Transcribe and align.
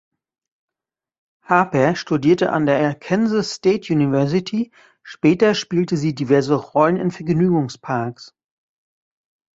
Harper 1.43 1.95
studierte 1.95 2.51
an 2.51 2.65
der 2.65 2.79
Arkansas 2.79 3.43
State 3.53 3.93
University, 3.93 4.71
später 5.03 5.53
spielte 5.53 5.95
sie 5.95 6.15
diverse 6.15 6.55
Rollen 6.55 6.97
in 6.97 7.11
Vergnügungsparks. 7.11 8.33